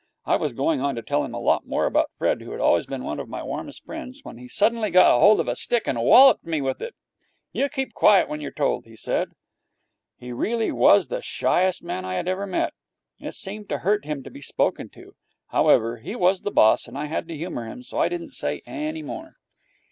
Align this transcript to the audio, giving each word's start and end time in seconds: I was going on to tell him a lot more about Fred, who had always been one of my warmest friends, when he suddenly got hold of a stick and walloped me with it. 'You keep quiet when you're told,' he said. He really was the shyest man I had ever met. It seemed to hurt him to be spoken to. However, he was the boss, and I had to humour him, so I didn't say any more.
I 0.25 0.35
was 0.35 0.53
going 0.53 0.81
on 0.81 0.95
to 0.95 1.03
tell 1.03 1.23
him 1.23 1.35
a 1.35 1.39
lot 1.39 1.67
more 1.67 1.85
about 1.85 2.09
Fred, 2.17 2.41
who 2.41 2.49
had 2.53 2.59
always 2.59 2.87
been 2.87 3.03
one 3.03 3.19
of 3.19 3.29
my 3.29 3.43
warmest 3.43 3.85
friends, 3.85 4.21
when 4.23 4.39
he 4.39 4.47
suddenly 4.47 4.89
got 4.89 5.19
hold 5.19 5.39
of 5.39 5.47
a 5.47 5.55
stick 5.55 5.83
and 5.85 6.01
walloped 6.01 6.43
me 6.43 6.59
with 6.59 6.81
it. 6.81 6.95
'You 7.51 7.69
keep 7.69 7.93
quiet 7.93 8.27
when 8.27 8.41
you're 8.41 8.49
told,' 8.49 8.85
he 8.87 8.95
said. 8.95 9.29
He 10.17 10.31
really 10.33 10.71
was 10.71 11.09
the 11.09 11.21
shyest 11.21 11.83
man 11.83 12.03
I 12.03 12.15
had 12.15 12.27
ever 12.27 12.47
met. 12.47 12.73
It 13.19 13.35
seemed 13.35 13.69
to 13.69 13.77
hurt 13.77 14.03
him 14.03 14.23
to 14.23 14.31
be 14.31 14.41
spoken 14.41 14.89
to. 14.89 15.13
However, 15.49 15.97
he 15.97 16.15
was 16.15 16.41
the 16.41 16.49
boss, 16.49 16.87
and 16.87 16.97
I 16.97 17.05
had 17.05 17.27
to 17.27 17.37
humour 17.37 17.67
him, 17.67 17.83
so 17.83 17.99
I 17.99 18.09
didn't 18.09 18.31
say 18.33 18.63
any 18.65 19.03
more. 19.03 19.35